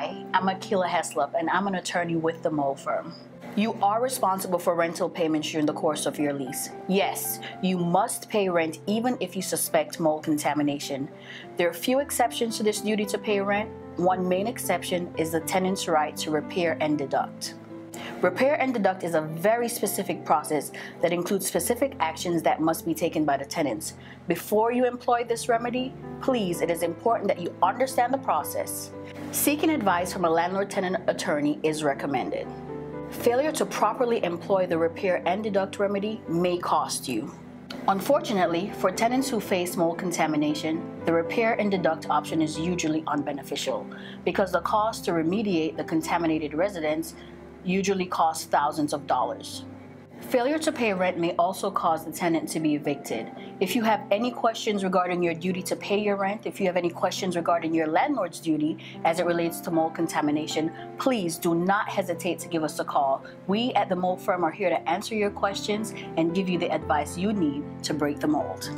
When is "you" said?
3.54-3.74, 7.62-7.76, 9.36-9.42, 24.72-24.84, 27.40-27.54, 37.08-37.32, 53.74-53.82, 56.60-56.66, 66.48-66.58, 67.16-67.32